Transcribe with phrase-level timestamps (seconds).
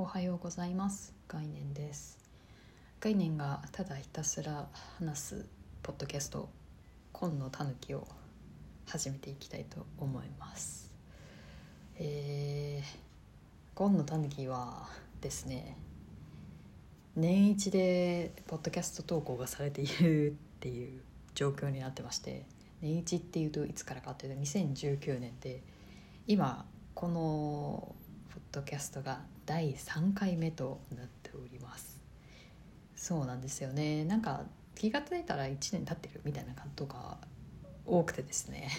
[0.00, 1.12] おはようございます。
[1.28, 2.16] 概念です。
[3.00, 4.66] 概念がただひたすら
[4.98, 5.46] 話す
[5.82, 6.48] ポッドキャスト
[7.12, 8.08] 今のたぬきを
[8.86, 10.90] 始めていきたいと思います。
[11.98, 12.98] えー、
[13.74, 14.88] 今のたぬきは
[15.20, 15.76] ですね
[17.14, 21.02] 年一でポッドキャスト投稿がされているっていう
[21.34, 22.46] 状況になってまして
[22.80, 25.62] 年一っていうといつからかっていうと2019年で
[26.26, 27.94] 今この
[28.30, 32.00] ポッドキャストが第3回目となっております。
[32.94, 34.04] そうなんですよね。
[34.04, 34.42] なんか
[34.76, 37.18] 気が付いたら1年経ってるみたいなことが
[37.84, 38.70] 多くてですね。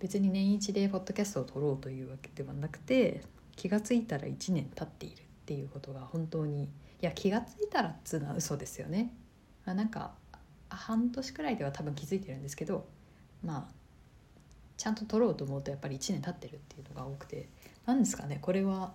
[0.00, 3.20] 別に年一でポッドキャストを撮ろうというわけではなくて
[3.54, 6.68] 気が付いたら1年経っているっていうことが本当にい
[7.00, 9.14] や気が付いたらっつうのは嘘ですよね。
[9.64, 10.10] あなんか
[10.70, 12.88] 半年くらいでは多分気づいてるんですけど
[13.44, 13.72] まあ
[14.76, 17.48] ちゃんと撮ろうと思うとやっぱり1年経ってるっていうのが多くて。
[17.86, 18.92] 何ですかねこれは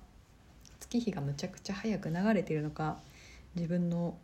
[0.83, 2.97] 月日がむちゃくちゃ早く流れているのか
[3.55, 4.17] 自分の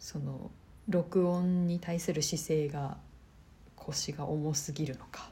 [0.00, 0.50] その
[0.88, 2.96] 録音に対する姿勢が
[3.76, 5.30] 腰が重すぎるのか。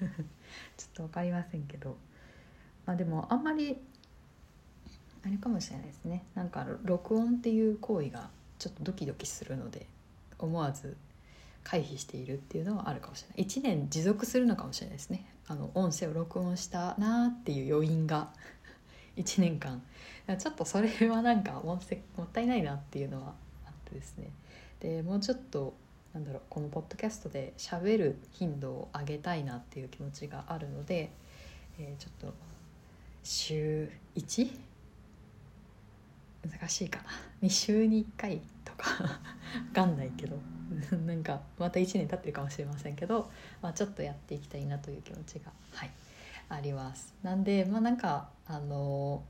[0.76, 1.96] ちょっと分かりませんけど。
[2.86, 3.76] まあでもあんまり
[5.24, 6.24] あれかもしれないですね。
[6.34, 9.86] なんか録音っていう行為がちょっとドキドキするので
[10.38, 10.96] 思わず
[11.64, 13.46] 回避しているっていうのはあるかもしれない。
[13.46, 15.26] 1年持続するのかもしれないですね。
[15.48, 18.32] あの音声を録音したなっていう余韻が。
[19.18, 19.82] 1年間。
[20.38, 23.34] ちょっとそれはなんかもったいないなっていうのは
[23.66, 24.30] あってですね。
[24.80, 25.74] でもうちょっと
[26.14, 31.10] なんだろうこのポッドキャストで喋る頻度を上げたいなっていう気持ちがあるので、
[31.78, 32.34] えー、ちょっと
[33.22, 34.50] 週 1?
[36.50, 37.04] 難しいかな。
[37.42, 38.90] 2週に1回とか。
[39.72, 40.36] 分かんないけど。
[41.06, 43.30] なんかまた1年経ってるかもしれませんけど、
[43.62, 45.90] まあ、ちょっとやっていきたいなという気持ちがはい。
[46.48, 47.14] あります。
[47.22, 49.22] なんでまあなんかあの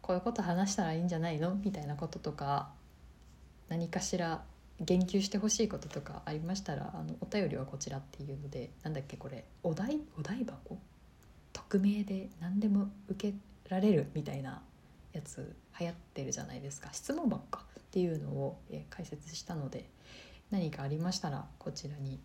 [0.00, 1.54] こういうこと話したらいいんじゃないの？
[1.54, 2.70] みたいなこととか
[3.68, 4.42] 何かしら
[4.80, 10.00] 言及してほしいこととかありましたらあのお便りはこちらっていうのでなんだっけこれお題？
[10.18, 10.78] お題箱？
[11.52, 13.36] 匿名で何でも受け
[13.68, 14.06] られる？
[14.14, 14.62] みたいな
[15.12, 16.88] やつ流行ってるじゃないですか。
[16.92, 17.64] 質問箱か？
[17.78, 19.84] っていうのを、え解説したので
[20.50, 22.18] 何かありましたらこちらに、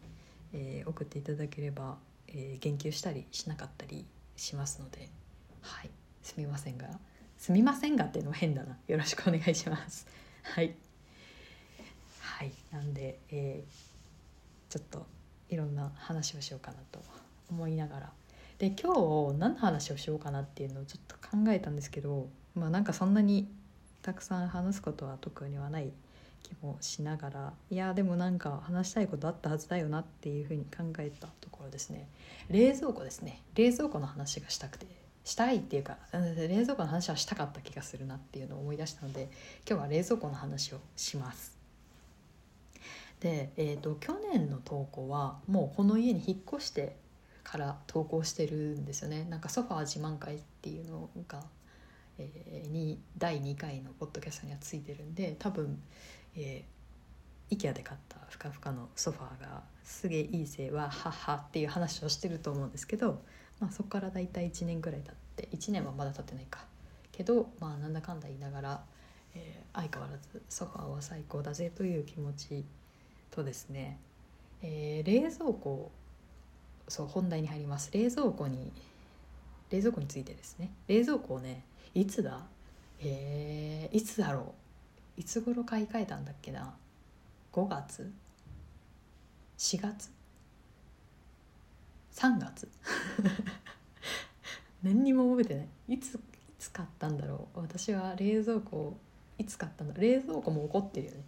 [0.53, 1.97] え、送っていただければ、
[2.28, 4.06] えー、言及したりしなかったり
[4.36, 5.10] しますので
[5.62, 5.90] はい。
[6.24, 6.88] すみませんが。
[7.38, 8.78] すみませんがっていうのは変だな。
[8.88, 10.08] よろしくお願いします。
[10.44, 10.76] はい。
[12.20, 12.52] はい。
[12.72, 15.06] なんで、えー、ちょっと
[15.50, 17.02] いろんな話をしようかなと
[17.50, 18.14] 思いながら。
[18.59, 18.94] で今
[19.34, 23.48] 日何の話をしようかなっていうのをちょっと考えたんですけどまあなんかそんなに
[24.02, 25.92] たくさん話すことは特にはない
[26.44, 32.08] 気もしながらいやでもなんか話したいことあったはずだよなっていうふうに考えたところですね。
[32.50, 33.42] 冷蔵庫ですね。
[33.56, 34.86] 冷蔵庫の話がしたくて
[35.24, 39.30] したいっていうか冷蔵庫の話はしたかった気がするなっていうのを思い出したので
[39.70, 41.58] 今日は冷蔵庫の話をします。
[43.20, 46.96] で、えーと、去年の投稿はもうこの家に引っ越して
[47.44, 49.26] から投稿してるんですよね。
[49.30, 51.44] なんかソファー自慢会っていうのが
[52.20, 55.81] えー、に第2回のポッドキャストにはついてるんで多分、
[56.38, 63.22] えー、IKEA で買ったふかふかのソファーがすげえいいせいはははっていう話をしてると思うんですけど、
[63.59, 66.66] まあ、そこから大体1年ぐらい経って1年はまだ経ってないか。
[67.12, 68.84] けど、まあ、なんだかんだ言いながら、
[69.34, 72.64] えー、相変わらずソファーは最高だぜという気持ち
[73.31, 74.00] とですね、
[74.62, 75.92] えー、冷蔵庫
[76.88, 77.92] そう本題に入ります。
[77.92, 78.72] 冷蔵庫に
[79.72, 80.72] 冷蔵庫についてですね。
[80.88, 82.46] 冷蔵庫をねいつだ？
[83.00, 84.66] えー、いつだろう？
[85.17, 86.73] いつ頃買い替えたんだっけな
[87.51, 88.11] ？5月
[89.57, 90.11] ？4月
[92.13, 92.67] ？3月？
[94.83, 95.67] 何にも覚えてない。
[95.95, 96.19] いつい
[96.59, 97.59] つ買ったんだろう？
[97.61, 98.95] 私は冷蔵庫
[99.39, 101.23] いつ買ったんだ冷蔵庫も怒ってるよね。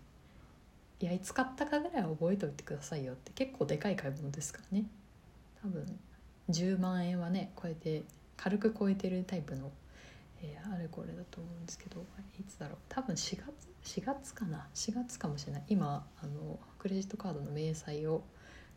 [1.02, 3.32] いやいつ買ったかぐらいは覚えておいてくださいよって。
[3.34, 4.86] 結構でかい買い物ですからね。
[5.62, 6.00] 多分
[6.50, 8.04] 10万円はね超えて
[8.38, 9.72] 軽く超えてるタイプの
[10.42, 12.06] えー、あれこれだと思うんですけど
[12.40, 12.78] いつだろう。
[12.88, 14.68] 多分4月4月かな。
[14.74, 15.64] 4月かもしれない。
[15.70, 18.24] 今あのクレジットカードの明細を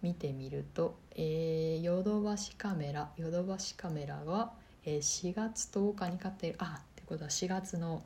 [0.02, 4.52] 見てみると、ヨドバシカメラヨドバシカメラは、
[4.84, 6.56] えー、4月10日に買っている。
[6.58, 8.02] あってことは4月の、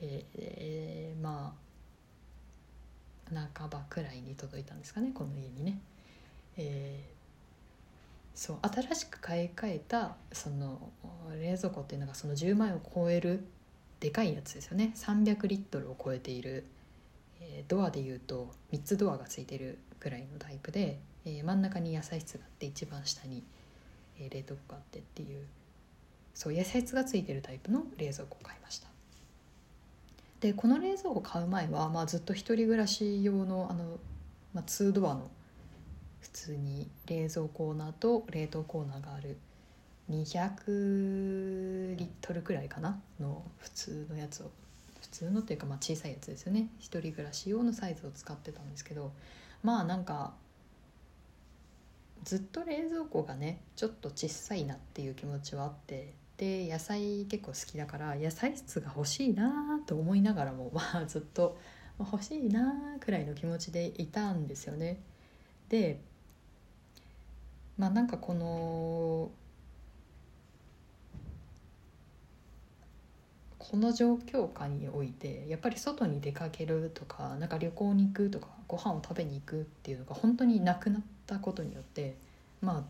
[0.00, 1.54] えーえー、ま
[3.32, 5.80] あ半ばくらいに届いたんですかねこの家にね。
[6.56, 7.13] えー
[8.34, 10.90] そう新しく買い替えたその
[11.40, 13.44] 冷蔵庫っていうのがその10万円を超える
[14.00, 14.92] でかいやつですよね。
[14.96, 16.66] 300リットルを超えている、
[17.40, 23.44] えー、ドアでいうと3つドアがついてるぐらいのタイプで、えー、真ん中に野菜室があって一番下に、
[24.18, 25.46] えー、冷凍庫があってっていう
[26.34, 28.88] そう野菜室がついてるタイプの冷蔵庫を買いました。
[30.40, 33.98] でこの冷蔵庫を買う前は、まあ、ずっと一人暮らし用のあの、
[34.52, 35.30] まあ、2ドアの
[36.24, 39.36] 普通に冷蔵コーナーと冷凍コーナーがある
[40.10, 44.50] 200リットルくらいかなの普通のやつを
[45.02, 49.12] 普通のっていうかまあ小さいやつですよね一人暮らし用のサイズを使ってたんですけど
[49.62, 50.32] まあなんか
[52.24, 61.56] ずっと冷蔵庫がねちょっと小さいなっていう気持ちはあってで野菜結構好きだから野菜室が欲しいなと思いながらも、 まあ、ずっと
[61.98, 65.00] 欲しいなくらいの気持ちでいたんですよね。
[65.68, 66.00] で
[67.78, 69.30] まあなんかこの
[73.58, 82.14] この状況下においてやっぱり外に出かけるとかなんか旅行に行くとかご飯を食べに行くっていうのが本当になくなったことによって
[82.60, 82.82] まあ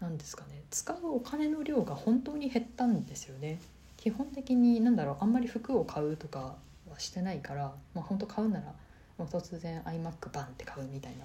[0.00, 3.58] 何ですかね使うお金の量が本当に減ったんですよね。
[3.96, 6.56] 基本的に何だろうあんまり服を買うとか
[6.90, 8.72] はしてないから、まあ、本当買うなら
[9.18, 11.24] もう突然 iMac バンって買うみたいな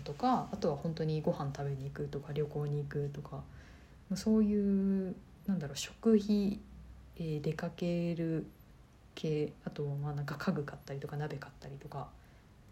[0.00, 3.42] とかあとは本当にご飯食べに行くとか旅行に行くとか
[4.14, 5.14] そういう
[5.46, 6.58] なんだろう食費
[7.18, 8.46] えー、出かける
[9.14, 12.08] 系あとまあなんか家具買ったりとか鍋買ったりとか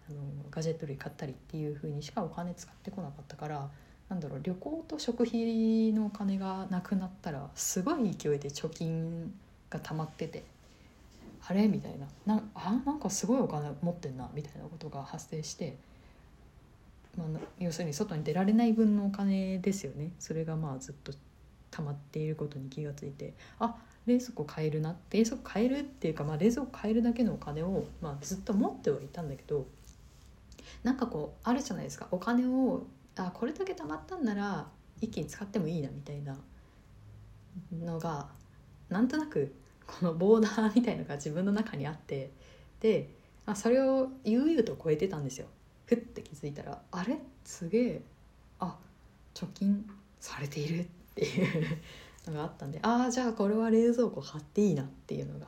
[0.08, 0.18] あの
[0.50, 3.68] ガジェット類買ったりっていう風にしかお金使ってこなかったから
[4.08, 9.32] なんだろう旅行と食費のお金がなくなったらすごい勢いで貯金
[9.68, 10.42] が溜まってて
[11.46, 11.68] あれ？
[11.68, 12.34] みたいな。
[12.34, 15.76] なあなんかすごいお金持ってんなみたいなことが発生して、
[17.16, 17.28] まあ、
[17.58, 20.12] 要するに外に出られない分のお金ですよね。
[20.18, 21.12] それがまあずっと
[21.70, 23.34] 溜まっていることに気がついて。
[23.58, 23.76] あ
[24.06, 29.66] 冷蔵庫買えるな冷蔵庫買えるっていうか、まあ、冷蔵庫買えるだけのお金を、まあ、ずっと持ってはいたんだけど
[30.82, 32.08] なんかこうあるじゃないですか。
[32.10, 32.86] お金を
[33.16, 34.66] あこれだけ貯まったんなら
[35.00, 36.38] 一気に使ってもいいなみたいな
[37.72, 38.28] のが
[38.88, 39.54] なんとなく
[39.86, 42.30] このボーダーみたいのが自分の中にあって。
[42.80, 43.10] で
[43.44, 45.46] あそれを悠々と超えてたんですよ。
[45.90, 47.18] ふって気づいたらあれ？
[47.44, 48.02] すげえ
[48.60, 48.78] あ
[49.34, 49.84] 貯金
[50.20, 51.78] されているっていう
[52.28, 55.46] のがあったんでああじゃあこれは冷蔵庫買っていいなっていうのが、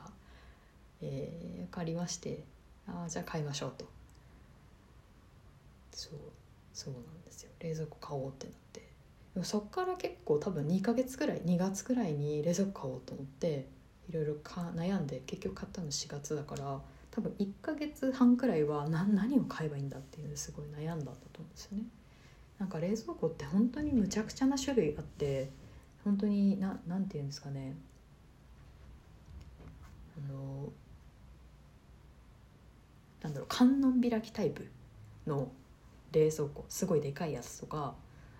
[1.01, 2.43] えー、分かりまして
[2.87, 3.85] ああじゃあ買いましょうと。
[5.91, 6.19] そう
[6.73, 7.51] そうなんですよ。
[7.59, 8.81] 冷蔵庫買おうってなって。
[9.35, 13.67] でもそっから結構多分2ヶ月くらい2月くらいに冷蔵庫買おうと思って
[14.09, 16.81] いろいろか悩んで結局買ったの4月だから
[17.13, 21.83] 多分1ヶ月半くらいは何何を買えばいいんだっていうのすごい悩んだんだと思うんですよね。
[22.57, 25.49] なんか冷蔵庫って本当にむちゃくちゃな種類あって
[26.03, 27.75] 本当にななんて言うんですかね
[30.17, 30.71] あの
[33.21, 34.67] なんだろう観音開きタイプ
[35.27, 35.51] の
[36.11, 37.95] 冷蔵庫すごいでかいやつとか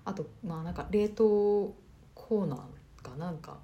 [0.05, 1.75] あとまあなんか冷凍
[2.15, 2.59] コーナー
[3.03, 3.57] かなんか、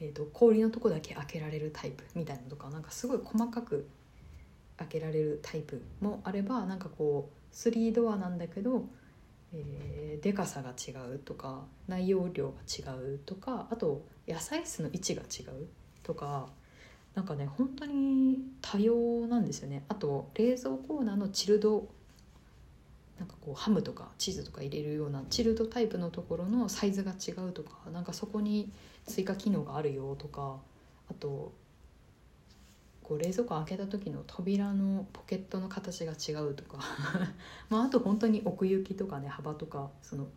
[0.00, 3.86] えーと、氷のとこだけ開けられるタイプみたいなのとかなんかすごい細かく
[4.80, 8.84] 開けられるタイプもあればなんかこう3ドアなんだけど
[9.52, 15.66] えー、でかさが違うとか内容量が違うとかあと野菜室の位置が違う
[16.02, 16.46] とか
[17.14, 19.82] なんかね本当に多様なんですよね。
[19.88, 21.88] あと冷蔵コーナーのチルド
[23.18, 28.70] なんかこうハムとかチーズとか入れるようなチルドタイプのところのサイズが違うとかなんかそこに
[29.06, 30.56] 追加機能があるよとか
[31.10, 31.52] あと
[33.10, 36.78] こう冷蔵庫開けた時の扉のポケットの形が違うとか。
[37.68, 40.28] まああと本当に奥行きとかね幅とかその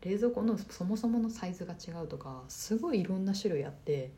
[0.00, 4.10] 冷蔵庫のそもそものサイズが違うとかすごいいろんな種類あって。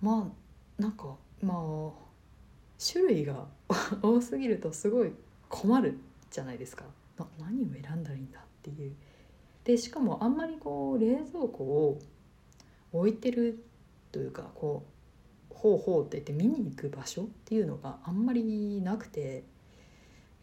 [0.00, 0.32] ま
[0.78, 1.92] あなんかまあ
[2.84, 3.46] 種類が
[4.02, 5.12] 多すぎるとすごい
[5.48, 6.00] 困る
[6.32, 6.84] じゃないですか。
[7.16, 8.92] な何を選んだらいいんだっていう。
[9.62, 12.00] でしかもあんまりこう冷蔵庫を
[12.92, 13.62] 置いてる
[14.10, 14.97] というかこう
[15.60, 19.42] ほうほうって言って見に行く場所っていうのがあんまりなくて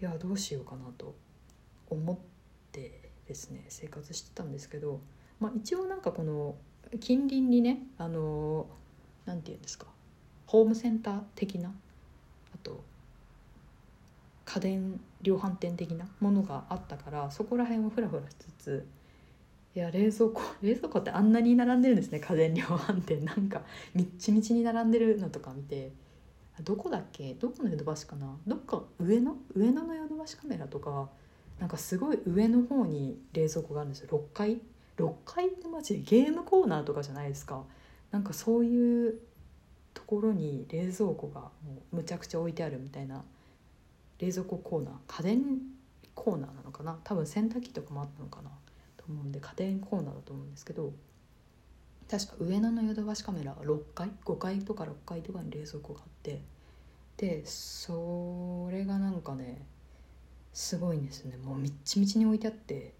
[0.02, 1.16] いやどうしようかなと
[1.90, 2.18] 思っ
[2.74, 5.00] てですね生活してたんですけど、
[5.40, 6.56] まあ、一応なんかこの
[7.00, 8.68] 近隣にねあの
[9.26, 9.88] 何て言うんですか
[10.48, 12.84] ホームセンター的なあと
[14.44, 18.88] 家電量販店的なものがあったからそこら辺をふらふらしつつ
[19.76, 22.20] いや冷蔵庫 冷蔵庫ってあんなに並んでるんですね。
[22.20, 23.26] 家電量販店。
[23.26, 23.64] なんか
[23.94, 25.92] みっちみちに並んでるのとか見て。
[26.64, 27.34] どこだっけ？
[27.34, 28.38] どこのヨドバシかな？
[28.48, 31.10] どっか上の上野のヨドバシカメラとか
[31.60, 34.08] なんかすごい上の方に冷蔵庫があるんですよ。
[34.10, 34.62] 6階
[34.96, 37.66] ？6階ってマジでゲームコーナーとかじゃないですか。
[38.12, 39.20] なんかそういう
[39.94, 41.50] ところに冷蔵庫がも
[41.92, 43.26] うむちゃくちゃ置いてあるみたいな
[44.20, 44.94] 冷蔵庫コーナー。
[45.08, 45.44] 家電
[46.14, 46.98] コーナーなのかな？
[47.04, 48.50] 多分洗濯機とかもあったのかな。
[49.10, 50.94] 思うんで家電コーナーだと思うんですけど
[52.10, 56.42] 確か上野のヨドバシカメラは6階？5階とか6階とかに冷蔵庫があって
[57.18, 59.66] でそれがなんかね
[60.54, 61.38] すごいんですよね。
[61.38, 62.94] もうみっちみちに置いてあって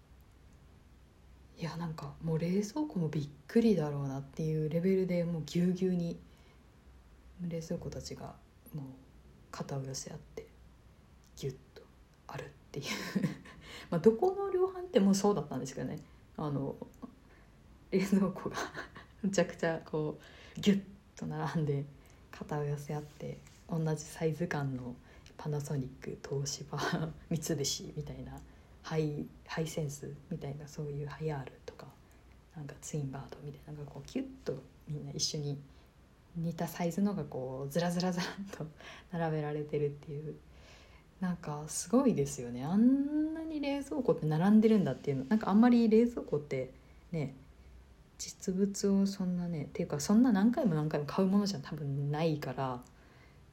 [1.58, 6.18] いやなんかもう冷蔵庫もびっくりだろうなっていうレベルでもうぎゅうぎゅうに
[7.40, 8.34] 冷蔵庫たちが
[8.74, 8.84] もう
[9.50, 10.46] 肩を寄せ合って
[11.36, 11.82] ギュッと
[12.26, 12.86] あるっていう。
[13.90, 15.98] まあどこの量販店もそうだったんですけどね。
[16.36, 16.74] あの
[17.90, 18.56] 冷蔵庫が
[19.22, 20.18] むちゃくちゃこ
[20.56, 20.80] うギュッ
[21.16, 21.84] と並んで
[22.30, 23.38] 肩を寄せ合って
[23.70, 24.94] 同じサイズ感の
[25.36, 26.78] パナソニック東芝
[27.30, 28.32] 三菱みたいな
[28.82, 31.86] ハイハイセンスみたいなそういうハイアールとか
[32.56, 35.58] なんかツインバードみたいなのがこうキュッとみんな一緒に
[36.36, 38.66] 似たサイズのがこうずらずらずらっと
[39.12, 40.34] 並べられてるっていう
[41.20, 42.64] なんかすごいですよね。
[42.64, 45.24] あんなに冷蔵庫って並んでるんだっていうの。
[45.24, 46.72] なんかあんまり冷蔵庫って
[47.12, 47.34] ね
[48.18, 52.82] 実物をそんなねっていうかそんな何回も何回も買うものじゃ多分ないから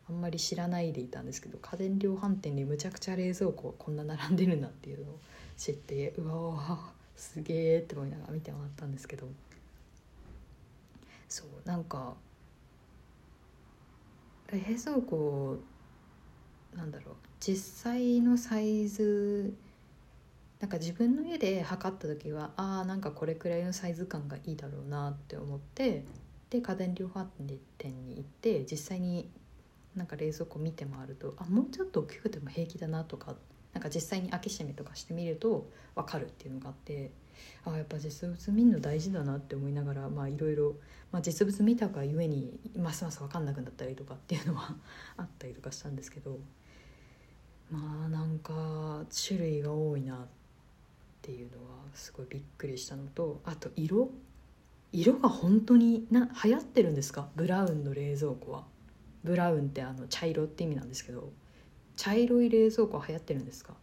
[0.09, 5.19] あんまり知らないでいたんですけど家電量販店にむちゃくちゃ冷蔵庫こんな並んでるんだっていうのを
[5.57, 9.27] 知ってうわすげえって思いながら見てもらったんですけど。
[11.33, 12.13] そうなんか
[14.51, 15.57] 冷蔵庫
[16.75, 17.15] なんだろう。
[17.39, 19.53] 実際のサイズ
[20.63, 26.05] なんか自分の家で測った時はああんかこれくらいのサイズ感がいいだろうなって思って
[26.49, 27.25] で家電量販
[27.77, 29.29] 店に行って実際に
[29.93, 33.35] なんか冷蔵庫見て回るとあもうちょっと大きくても平気だなとか
[33.73, 37.11] なんか実際に開け閉めとかしてみると分かるっていうのがあって
[37.65, 40.75] あやっぱ実物見るの大事だなって思いながらまあいろいろ
[41.21, 44.75] 実物見たがゆえにますます分かんなくなったりとかっていうのは
[45.17, 46.39] あったりとかしたんですけど。
[47.73, 50.17] まあなんか種類が多いなっ
[51.23, 54.11] ていうのはすごいびっくりしたのとあと色？
[54.91, 57.29] 色が本当にな流行ってるんですか？
[57.35, 58.63] ブラウンの冷蔵庫は。
[59.23, 61.31] ブラウンってあの茶色って意味なんですけど
[61.95, 63.73] 茶色い冷蔵庫は流行ってるんですか、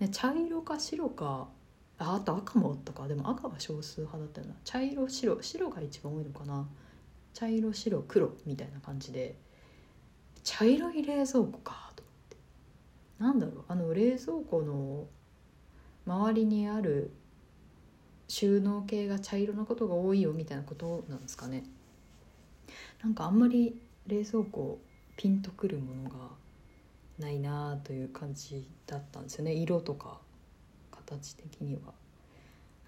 [0.00, 1.48] ね、茶色か白か
[1.98, 3.06] ああと赤もあったか。
[3.06, 4.54] でも赤は少数派だったよな。
[4.64, 6.66] 茶色白白が一番多いのかな。
[7.32, 9.36] 茶色白黒みたいな感じで。
[10.42, 11.83] 茶色い冷蔵庫か。
[13.18, 15.06] なんだろうあの冷蔵庫の
[16.06, 17.10] 周りにある
[18.28, 21.64] 収納系が茶色なことが多いよみたいなことなんですかね。
[23.02, 24.80] なんかあんまり冷蔵庫
[25.16, 26.16] ピンとくるものが
[27.18, 30.18] ないなあという感じだったんですよね色とか
[30.90, 31.92] 形的には。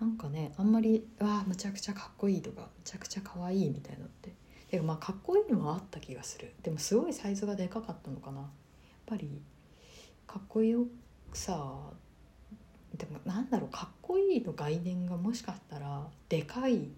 [0.00, 4.32] なんかねあんまり「わあむちゃくちゃかっこいい」とか「むちゃくちゃかわいい」みたいなのって。
[4.70, 6.52] でまあかっこいいのはあった気がする。
[6.62, 8.40] でもすごいサイズがでかかったのかな。
[8.40, 8.50] やっ
[9.06, 9.40] ぱり
[10.26, 10.86] かっこよ
[11.32, 11.76] さ
[12.96, 16.88] でもなんだろうかっこいいの概念がもしかしたらでかい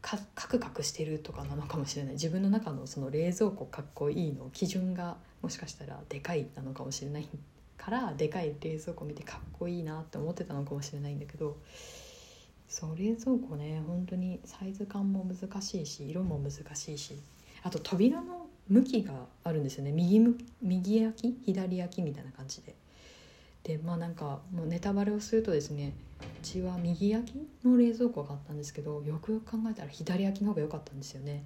[0.00, 2.12] かカクカクしてるとかなのかもしれない。
[2.12, 7.28] 自分の中のその冷蔵庫かっこいいの基準がもしかしたらでかいなのかもしれない。
[7.84, 11.58] からでかい冷蔵庫見てかっこいいなって思ってたのかもしれないんだけど
[12.66, 17.18] そう冷蔵庫ね本当にサイズ感も難しいし色も難しいし
[17.62, 19.12] あと扉の向きが
[19.44, 19.92] あるんですよね。
[19.92, 20.20] 右
[20.62, 21.44] 右焼き？
[21.44, 22.74] 左焼きみたいな感じで。
[23.64, 31.44] でまあなんかもうネタバレをするとですねうちは右焼きの冷蔵庫があったんですけどよくよく考えたら左焼きの方が良かったんですよね。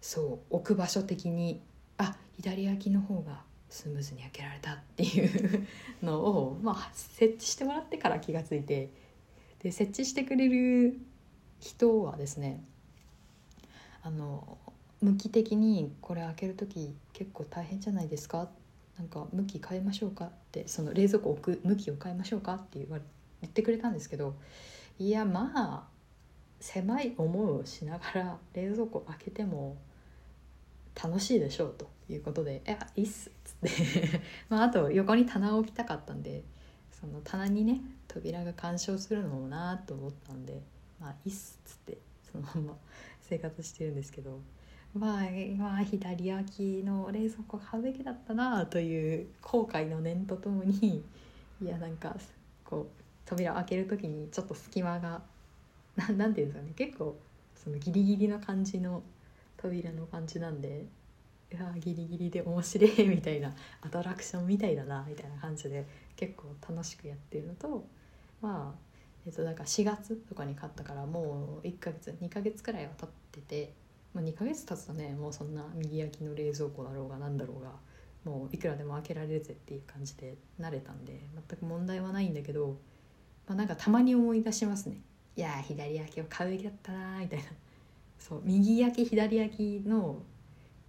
[0.00, 0.20] そ
[0.50, 1.62] う置く場所的に
[1.96, 5.66] あ左焼きの方がスムーズに焼けられたっていう
[6.02, 8.90] のを、 まあ、設置してもらってから気が付いて
[9.62, 10.98] で設置してくれる
[11.60, 12.62] 人はですね
[14.02, 14.58] あの
[15.02, 18.48] 向き的にこれ開ける時結構大変じゃないですか？
[18.96, 20.26] なんか向き変えましょうか？
[20.26, 22.54] ってその冷蔵庫置く向きを変えましょうか？
[22.54, 23.02] って言われ
[23.40, 24.36] 言ってくれたんですけど
[24.98, 25.82] いやまあ
[26.60, 29.76] 狭い思いをしながら冷蔵庫開けても
[30.94, 34.20] 楽しいでしょうということで「えいいっす」っつって。
[34.48, 36.44] まああと横に棚を置きたかったんで
[36.92, 40.62] その棚にね扉が干渉するのもなと思ったんで
[41.00, 41.98] 「まあいいっす」っつって
[42.30, 42.78] そのまま
[43.22, 44.38] 生活してるんですけど。
[44.94, 45.22] まあ、
[45.56, 51.02] まあ、左焼きの冷蔵庫買うべきだったなという後悔の念とともに
[51.62, 52.14] いやなんか
[52.64, 52.86] こう
[53.24, 55.22] 扉を開ける時にちょっと隙間が
[55.96, 57.16] ななんていうんですかね結構
[57.54, 59.02] そのギリギリの感じの
[59.56, 60.86] 扉の感じなんで
[61.50, 67.86] いやギリギリで面白いみたいなアトラクションみたいだなみたいな感じで結構楽しくやってるのと
[68.40, 68.92] まあ
[69.24, 73.81] えっとだから4月とかに買ったからもう1ヶ月2ヶ月くらいは経ってて
[74.14, 77.70] まあ、2ヶ月経つとねもうそんな右焼きの冷蔵庫だろうが何だろうが
[78.24, 82.76] もういくらでも開けられるぜっていう感じで慣れたんで全く問題はないんだけど、
[83.46, 85.00] まあ、なんかたまに思い出しますね
[85.36, 87.44] いや左焼きを買うべきだったなみたいな
[88.18, 90.22] そう右焼き左焼きの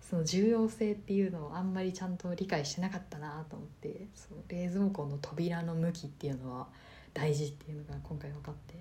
[0.02, 6.68] その重要性っていうのをあんまりちゃんと理解してなかったなと思ってそう冷蔵庫の扉の向きっていうのは
[7.14, 8.76] 大事っていうのが今回分かって、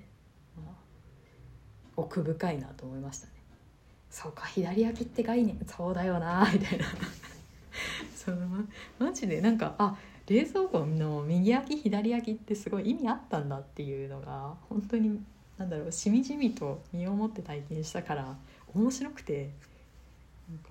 [0.56, 0.74] まあ、
[1.96, 3.41] 奥深いなと思いましたね。
[4.12, 6.84] そうか左焼きって概念そうだよな みたいな。
[8.14, 8.64] そのま
[8.98, 9.96] マジでなんかあ
[10.28, 15.20] 冷蔵庫の右焼き左焼きってすごい意味あったんだっていうのが本当に
[15.56, 18.36] なんだろうしみじみと身をもって体験したから
[18.74, 19.50] 面白くて
[20.48, 20.70] なんか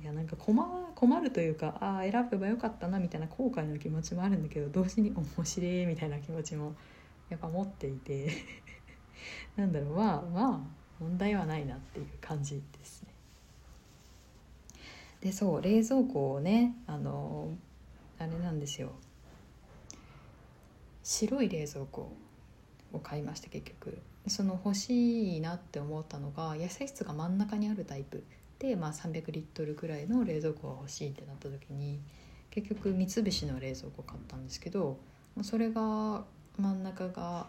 [0.00, 0.56] いやなんか困
[0.94, 6.74] 困るというかああ選べばよかったなみたいな後悔の気持ちもあるんだけど同時に面白いみたいな気持ちも
[7.28, 8.28] やっぱ持っていて。
[9.56, 13.08] なんだろうまあまあ問題はないなっていう感じですね。
[15.20, 17.50] でそう冷蔵庫をねあの
[18.18, 18.92] あれなんですよ
[21.02, 22.12] 白い冷蔵庫
[22.92, 28.24] を買いました結局その欲しいなって思ったのが野菜室が真ん中にあるタイプ
[28.58, 31.98] で、まあ、300リットルくらいの冷蔵庫が欲しいってなった時に
[32.50, 34.98] 結局三菱の冷蔵庫買ったんですけど
[35.42, 36.24] それが
[36.58, 37.46] 真ん中が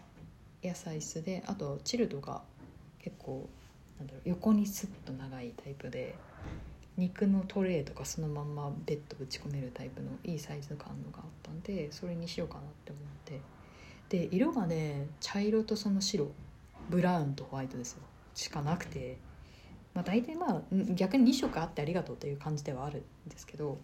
[0.64, 2.42] 野菜室であとチルドが
[3.02, 3.48] 結構
[3.98, 6.14] なんだろう横にスッと長いタイプで
[6.96, 13.40] 肉のトレーとかそのまんまベッドぶち込めるタイプのいいサイズ感のがあったんでそれにしようかなって思って。
[14.08, 16.32] で色がね茶色とその白
[16.90, 18.02] ブラウンとホワイトですよ。
[18.34, 19.16] しかなくて、
[19.94, 20.62] まあ、大体まあ
[20.94, 23.78] 逆に2色あってありがとうという感じではあるんですけど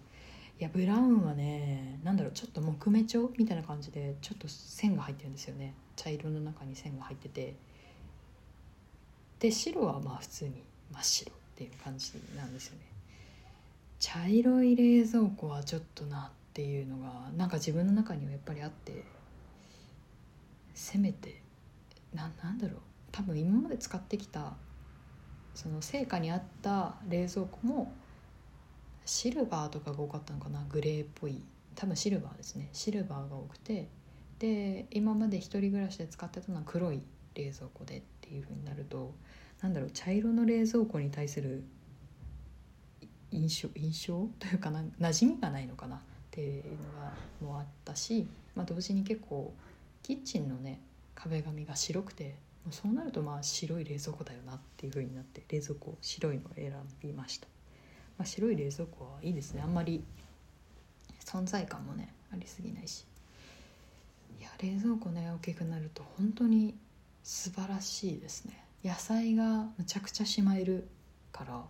[0.60, 5.74] いやブラウンはね何だろうちょっと木目調みたいな感じでちょっと線が入ってるんですよね。
[5.96, 7.56] 茶色の中に線が入ってて。
[9.38, 12.86] で白はまあ普通に真っ白っていう感じなんですよね。
[14.00, 19.04] 茶色い冷蔵庫はちょっとなっていうのがなんか自分の中にはやっぱりあって
[20.74, 21.42] せめて
[22.14, 22.80] ななんだろう。
[23.10, 24.54] 多分今まで使ってきた
[25.54, 27.92] その成果に合った冷蔵庫も
[29.04, 31.42] シルバーとかが多かったのかなグレーっぽい。
[31.74, 32.68] 多分シルバーですね。
[32.72, 33.88] シルバーが多くて。
[34.38, 37.00] で今まで一人暮らしで使ってたのは黒い
[37.34, 39.12] 冷蔵庫でっていうふうになると
[39.62, 41.64] なんだろう茶色の冷蔵庫に対する
[43.30, 44.28] 印象印象？
[44.38, 45.96] というかな馴染みがないのかな？
[45.96, 49.52] っていうのがもあったし、まあ、同時に結構
[50.02, 50.80] キッチンのね
[51.14, 52.36] 壁紙が白くて
[52.70, 57.48] そうなるとまあ白い冷蔵庫だよなっていう風になって冷蔵庫白いのを選びました、
[58.18, 59.62] まあ、白い冷蔵庫はいいですね。
[59.62, 60.04] あんまり
[61.24, 63.04] 存在感もねありすぎないし。
[64.38, 66.76] いや冷蔵庫ね大きくなると本当に
[67.24, 68.67] 素晴らしいですね。
[68.84, 70.88] 野菜がむちゃくちゃしまえる
[71.32, 71.64] から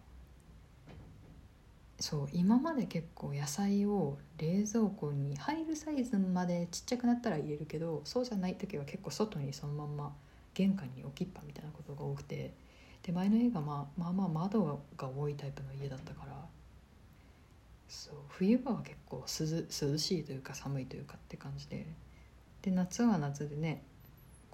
[2.00, 10.12] そう今まで結構野菜を冷蔵庫に入るサイズまでちっちゃくなったら入れるけどそうじゃない時は結構外にそのまんま
[10.54, 12.54] 玄関に置きっぱみたいなことが多くて
[13.02, 16.44] で前の家が、まあ、まあまあ窓が多いタイプの家だったから
[17.88, 21.86] そう冬場は結構涼涼しいというか寒いというかって感じで
[22.62, 23.82] で夏は夏でね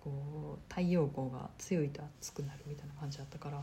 [0.04, 3.62] こう太陽光が強いと暑くなるみたいな感じだったから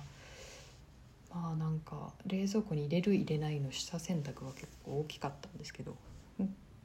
[1.34, 5.96] まあなんか冷蔵庫に入れる入れないの下選択は結構大きかったんですけど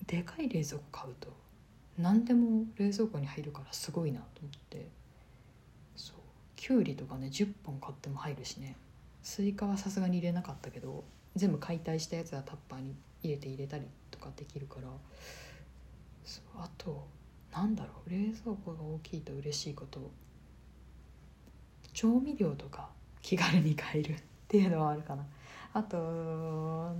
[0.06, 1.28] でかい冷蔵庫買うと
[1.98, 4.86] 何でも冷蔵庫に入るからすごいなと思って
[5.96, 6.16] そう
[6.54, 8.76] きゅうりとかね10本買っても入るしね
[9.22, 11.02] スイカはさすがに入れなかったけど
[11.34, 14.88] 全部解体したやつはタッパーに入れて入れたりとかできるから
[16.58, 17.06] あと
[17.56, 20.10] なんだろう冷蔵庫が大きいと嬉しいこと
[21.94, 22.90] 調味料とか
[23.22, 24.16] 気軽に買えるっ
[24.46, 25.24] ていうのはあるかな。
[25.72, 25.96] あと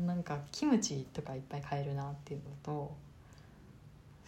[0.07, 2.95] なんかキムチとかいっぱい買えるなっていうのと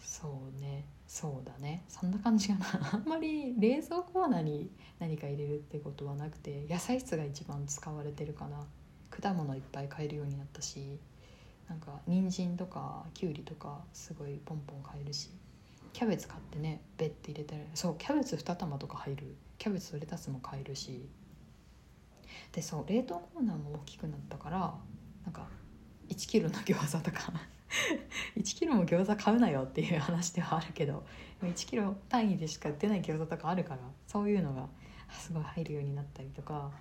[0.03, 1.83] そうねそうだね。
[1.89, 2.89] そんな感じかな。
[2.93, 8.67] あんまり冷蔵コーナーに何か入れるってことはなくて野菜室が一番使われてるかな。
[9.09, 10.99] 果物いっぱい買えるようになったし
[11.67, 15.31] なんか人参とかきゅうりとかすごいポンポン買えるし。
[15.93, 19.35] キャベツ買ってねベッて入れてそうキャベツ2玉とか入る。
[19.57, 21.09] キャベツとレタスも買えるし。
[22.51, 24.73] でそう冷凍コーナーも大きくなったから
[25.25, 25.47] なんか
[26.09, 27.33] 1キロの餃子とか。
[28.35, 31.05] 1キロも餃子買うなよっていう話ではあるけど
[31.43, 34.67] 1キロ単位でしか売ってない餃子とかあるからそういうのが
[35.11, 36.71] すごい入るようになったりとか。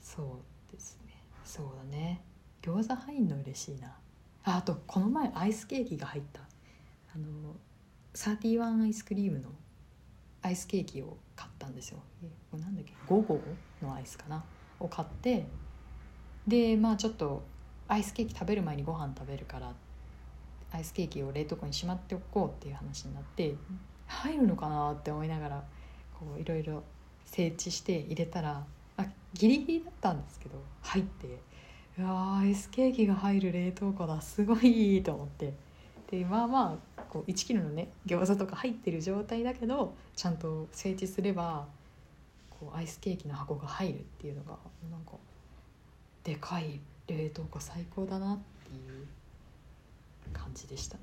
[0.00, 1.22] そうですね。
[1.44, 2.22] そうだね。
[2.62, 3.96] 餃子入んの嬉しいな。
[4.44, 6.40] あとこの前アイスケーキが入った。
[7.14, 7.54] あの
[8.14, 9.48] サーティワンアイスクリームの
[10.42, 11.98] アイスケーキを買ったんですよ。
[12.50, 13.40] これなんだっけ？5号
[13.82, 14.42] のアイスかな？
[14.80, 15.46] を買って
[16.46, 17.42] でまあちょっと
[17.86, 19.72] アイスケーキ食べる前にご飯食べるから
[20.72, 23.54] アイスケーキを冷凍庫にしまっておこうっていう話になって
[24.06, 25.64] 入るのかなって思いながら
[26.18, 26.82] こういろいろ
[27.26, 28.64] 整地して入れたら
[28.96, 31.38] あギリギリだったんですけど入って
[31.98, 35.52] うわアイスケーキが入る冷凍庫だすごいと思って。
[36.10, 41.66] でまあまあこう1キロのね餃子とか入ってる状態だけどちゃんと整地すれば
[42.50, 44.56] こうアイスケーキの箱が入るっていうのが
[44.90, 45.12] なんか
[46.24, 49.06] でかい冷凍庫最高だなっていう
[50.32, 51.02] 感じでしたね。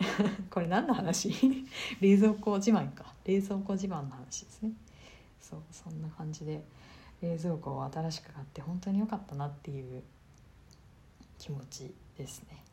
[0.50, 1.30] これ何の話？
[2.00, 3.12] 冷蔵庫自慢か。
[3.24, 4.72] 冷蔵庫自慢の話ですね。
[5.40, 6.62] そうそんな感じで
[7.20, 10.02] 冷蔵庫を新しく買って本当に良かったなっていう
[11.38, 12.63] 気持ちですね。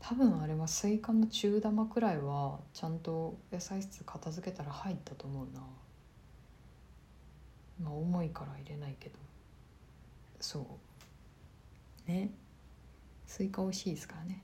[0.00, 5.60] 多分あれはスイカの中玉くらいはちゃんと野菜室片付けたら入ったと思うな。
[7.82, 9.16] まあ重いから入れないけど。
[10.40, 10.66] そ
[12.08, 12.10] う。
[12.10, 12.30] ね。
[13.26, 14.42] スイカ美味しいですからね。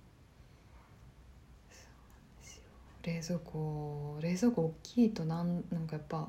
[3.02, 6.28] 冷蔵庫冷蔵庫大きいとなんなんかやっぱ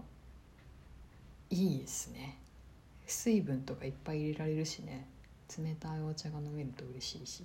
[1.50, 2.38] いいですね。
[3.06, 5.08] 水分とかいっぱい入れられるしね。
[5.58, 7.44] 冷たいお茶が飲めると嬉しいし。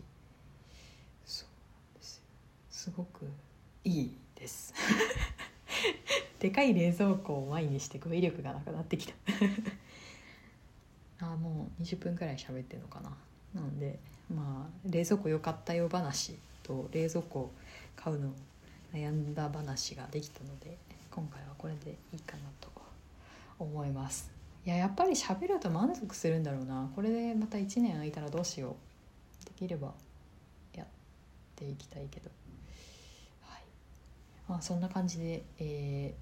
[2.83, 3.31] すごく
[3.85, 4.75] いいです。
[6.41, 9.15] でかい冷蔵庫を前にして語彙力がなくなってきた。
[11.25, 13.17] あもう20分くらい喋ってるのかな。
[13.55, 17.53] なのでまあ冷蔵庫良かったよ話と冷蔵庫
[17.95, 18.33] 買うの
[18.93, 20.77] 悩んだ話ができたので
[21.13, 22.69] 今回はこれでいいかなと
[23.61, 24.29] 思います。
[24.67, 26.91] いややっぱり喋ると満足するんだろうな。
[26.97, 28.75] これでまた1年空いたらどうしよ
[29.45, 29.45] う。
[29.45, 29.95] できれば
[31.63, 32.31] っていきたいけど。
[33.43, 33.63] はい。
[34.49, 36.15] まあそんな感じでえ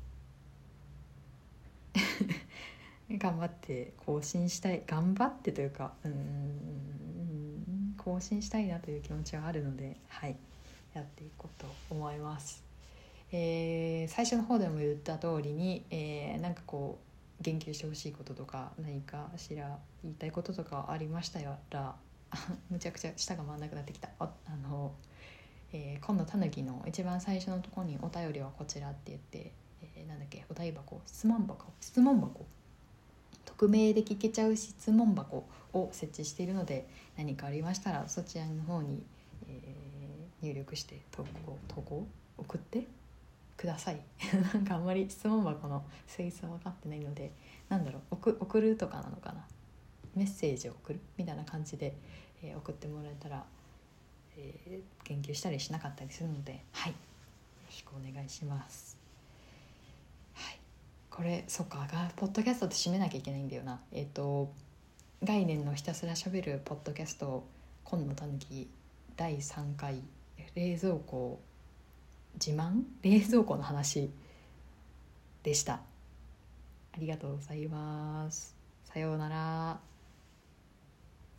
[1.94, 4.83] ー 頑張って更新したい。
[4.87, 10.37] 頑張ってというかうん更新したいなという気持ちはあるのではい。
[10.92, 12.62] やっていこうと思います。
[13.33, 21.38] えー、最初の方でも言った通りに、えー、なんかこう言及してほしいこととか何かしら言いたいこととかありました
[21.70, 21.94] ら
[22.70, 24.09] むちゃくちゃ舌が回んなくなってきた。
[24.18, 24.92] ああの、
[25.72, 29.52] えー、今度たぬきの一番最初のところに「お便りはこちら」って言って、
[29.96, 32.46] えー、なんだっけお題箱質問箱質問箱。
[33.44, 39.02] 匿名で聞けちゃう質問箱を設置しているので何かありましたらそちらの方に、
[39.48, 39.90] えー
[40.42, 42.06] 入力して投稿投稿
[42.38, 42.87] 送って
[43.56, 44.00] ください。
[44.54, 47.33] なんかあんまり質問箱の性質は分かってないので
[47.68, 49.46] なんだろう送送るとかなのかな。
[50.14, 51.94] メッセージを送るみたいな感じで、
[52.42, 53.46] えー、送ってもらえたら、
[54.40, 56.92] えー、研究したりしなかったりするのではい。
[56.92, 56.96] よ
[57.66, 58.96] ろしくお願いします。
[60.35, 60.59] はい。
[61.11, 63.81] これそっかがポッドキャストって締めなきゃいけないんだよな。
[63.92, 64.53] えっ、ー、と
[65.22, 67.44] 概念のひたすらしゃべるポッドキャスト
[67.85, 68.68] 「今野たぬき」
[69.16, 70.03] 第3回
[70.55, 71.40] 冷蔵庫
[72.35, 72.85] 自慢？
[73.03, 74.11] 冷蔵庫の話
[75.42, 75.74] でした。
[76.92, 78.57] ありがとうございます。
[78.85, 79.81] さようなら。